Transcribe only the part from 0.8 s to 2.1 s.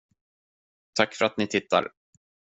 Tack för att ni tittar!